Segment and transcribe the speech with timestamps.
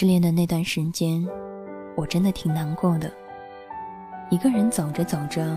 [0.00, 1.28] 失恋的那段时间，
[1.94, 3.12] 我真的挺难过的。
[4.30, 5.54] 一个人走着走着，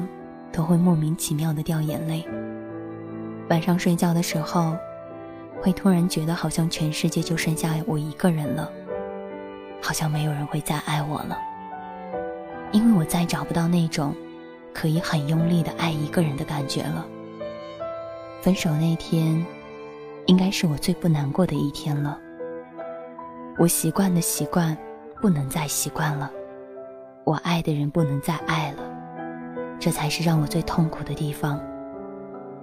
[0.52, 2.28] 都会莫名其妙的掉眼泪。
[3.50, 4.76] 晚上睡觉的时候，
[5.62, 8.70] 会突然觉得好像全世界就剩下我一个人了，
[9.82, 11.38] 好像没有人会再爱我了。
[12.74, 14.14] 因为我再找不到那种
[14.74, 17.08] 可以很用力的爱一个人的感觉了。
[18.42, 19.42] 分手那天，
[20.26, 22.20] 应该是我最不难过的一天了。
[23.56, 24.76] 我习惯的习惯，
[25.22, 26.28] 不能再习惯了；
[27.24, 28.84] 我爱的人不能再爱了，
[29.80, 31.62] 这才是让我最痛苦的地方。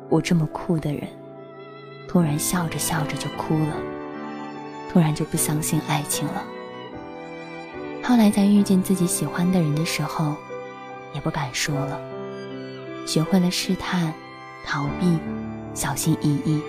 [0.09, 1.09] 我这么酷的人，
[2.09, 3.77] 突然笑着笑着就哭了，
[4.93, 6.43] 突然就不相信爱情了。
[8.03, 10.35] 后来在遇见自己喜欢的人的时候，
[11.15, 12.01] 也不敢说了，
[13.07, 14.13] 学会了试探、
[14.67, 15.19] 逃避、
[15.73, 16.61] 小心翼翼，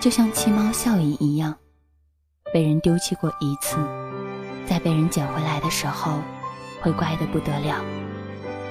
[0.00, 1.54] 就像七猫效应一样。
[2.52, 3.76] 被人丢弃过一次，
[4.66, 6.18] 在被人捡回来的时候，
[6.80, 7.76] 会乖得不得了，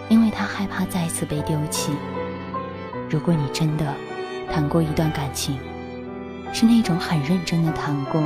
[0.09, 1.93] 因为他害怕再次被丢弃。
[3.09, 3.85] 如果你真的
[4.51, 5.57] 谈过一段感情，
[6.51, 8.21] 是那种很认真的谈过，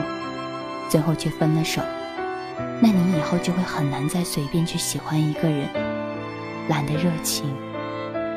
[0.90, 1.84] 最后却分了手，
[2.82, 5.70] 那你以后就会很难再随便去喜欢一个人，
[6.68, 7.46] 懒得热情，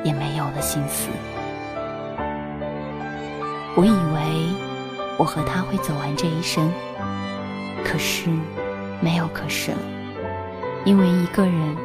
[0.05, 1.08] 也没有了心思。
[3.75, 4.55] 我以为
[5.17, 6.70] 我和他会走完这一生。
[7.87, 8.29] 可是，
[9.01, 9.79] 没有可是了，
[10.84, 11.77] 因为一个人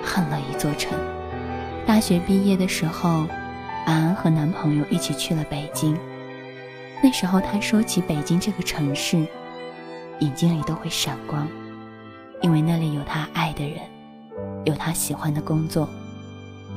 [0.00, 0.96] 恨了一座城。
[1.84, 3.26] 大学毕业的时候，
[3.84, 5.98] 安安和男朋友一起去了北京。
[7.02, 9.26] 那时候，他说起北京这个城市，
[10.20, 11.48] 眼睛里都会闪光，
[12.42, 13.80] 因为那里有他爱的人，
[14.64, 15.88] 有他喜欢的工作。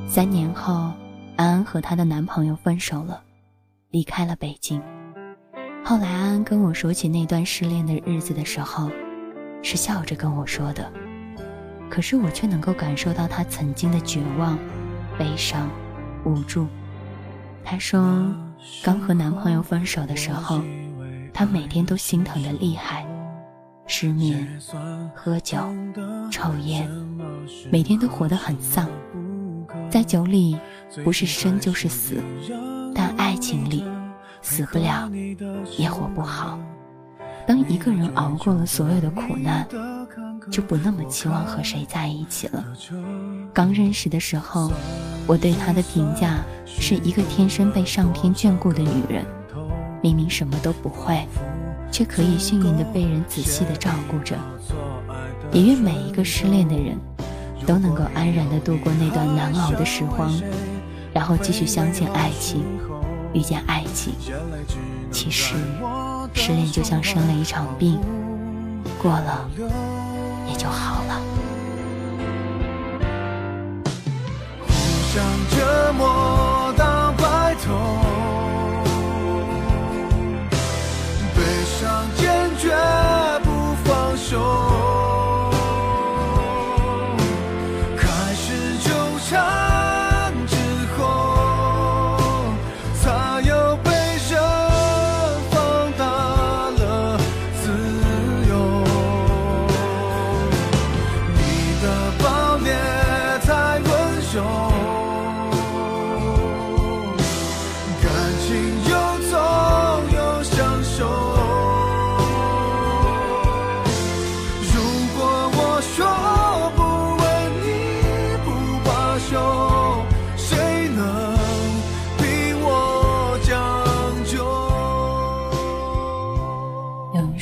[0.07, 0.73] 三年后，
[1.35, 3.21] 安安和她的男朋友分手了，
[3.91, 4.81] 离开了北京。
[5.85, 8.89] 后来，安安跟我说起那段失恋的日子的时候，
[9.61, 10.89] 是笑着跟我说的。
[11.89, 14.57] 可是我却能够感受到她曾经的绝望、
[15.19, 15.69] 悲伤、
[16.23, 16.67] 无助。
[17.65, 18.01] 她说，
[18.81, 20.61] 刚和男朋友分手的时候，
[21.33, 23.05] 她每天都心疼的厉害，
[23.85, 24.47] 失眠、
[25.13, 25.57] 喝酒、
[26.31, 26.89] 抽烟，
[27.69, 28.87] 每天都活得很丧。
[29.89, 30.57] 在酒里，
[31.03, 32.15] 不是生就是死，
[32.95, 33.83] 但爱情里。
[34.53, 35.09] 死不了，
[35.79, 36.59] 也活不好。
[37.47, 39.67] 当一个人熬过了所有的苦难，
[40.51, 42.63] 就不那么期望和谁在一起了。
[43.51, 44.71] 刚认识的时候，
[45.25, 46.37] 我对他的评价
[46.67, 49.25] 是一个天生被上天眷顾的女人，
[50.03, 51.27] 明明什么都不会，
[51.91, 54.37] 却可以幸运的被人仔细的照顾着。
[55.51, 56.95] 也愿每一个失恋的人，
[57.65, 60.31] 都能够安然的度过那段难熬的时光，
[61.11, 62.63] 然后继续相信爱情。
[63.33, 64.13] 遇见爱情，
[65.11, 65.55] 其实
[66.33, 67.99] 失恋就像生了一场病，
[69.01, 69.49] 过了
[70.47, 71.19] 也就好了。
[74.67, 74.71] 互
[75.11, 76.42] 相折磨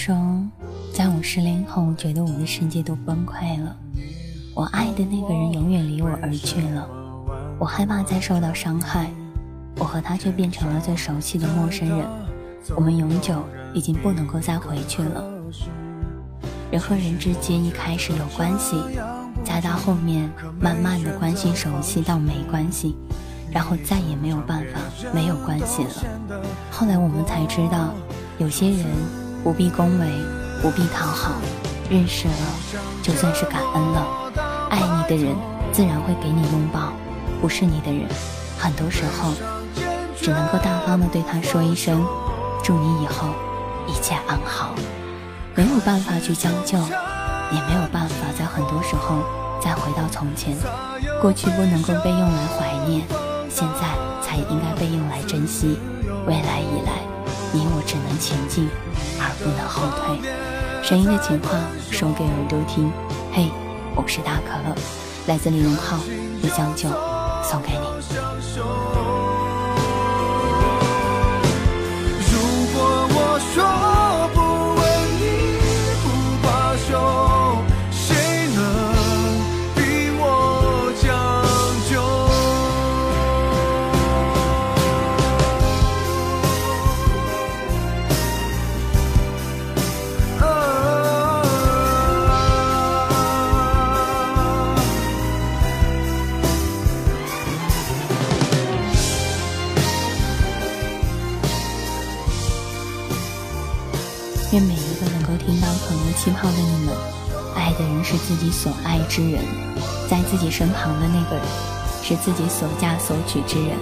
[0.03, 0.17] 说，
[0.91, 3.75] 在我失恋后，觉得我的世界都崩溃了。
[4.56, 6.89] 我爱的那个人永远离我而去了，
[7.59, 9.11] 我害怕再受到伤害。
[9.78, 12.07] 我和他却变成了最熟悉的陌生人，
[12.75, 13.44] 我们永久
[13.75, 15.23] 已经不能够再回去了。
[16.72, 18.81] 人和人之间一开始有关系，
[19.43, 20.28] 再到后面
[20.59, 22.96] 慢慢的关系熟悉到没关系，
[23.52, 24.79] 然后再也没有办法
[25.14, 25.91] 没有关系了。
[26.72, 27.93] 后来我们才知道，
[28.40, 28.87] 有些人
[29.43, 30.08] 不必恭维。
[30.61, 31.32] 不必讨好，
[31.90, 32.34] 认识了
[33.02, 34.05] 就算是感恩了。
[34.70, 35.35] 爱你的人
[35.72, 36.93] 自然会给你拥抱，
[37.41, 38.08] 不是你的人，
[38.59, 39.34] 很多时候
[40.16, 42.05] 只能够大方的对他说一声
[42.64, 43.29] ：“祝你以后
[43.88, 44.76] 一切安好。”
[45.58, 49.23] 没有办法去将就，也没有办法在很多时候
[49.59, 50.55] 再回到从前。
[51.20, 53.02] 过去不能够被用来怀念，
[53.49, 53.90] 现在
[54.22, 55.79] 才应该被用来珍惜。
[56.28, 57.02] 未来以来，
[57.53, 58.70] 你我只能前进，
[59.20, 60.18] 而不能后退。
[60.82, 61.50] 声音的情话
[61.92, 62.90] 说给耳朵听。
[63.34, 63.52] 嘿，
[63.94, 64.74] 我是大可乐，
[65.28, 65.98] 来自李荣浩，
[66.42, 66.88] 不将就，
[67.44, 67.84] 送给你。
[72.32, 72.40] 如
[72.72, 72.80] 果
[73.12, 73.62] 我说
[105.02, 106.96] 都能够听到朋友气泡的你们，
[107.56, 109.44] 爱的人是自己所爱之人，
[110.08, 111.46] 在自己身旁的那个人
[112.03, 113.76] 是自己所嫁所娶之人。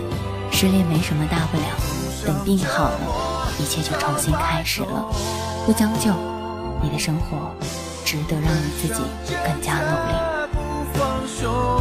[0.49, 1.63] 失恋没什么大不了，
[2.25, 5.05] 等病好了，一切就重新开始了。
[5.65, 6.13] 不将就，
[6.81, 7.53] 你的生活
[8.05, 9.01] 值得让你自己
[9.43, 11.78] 更加努力。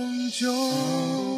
[0.00, 1.29] 永久。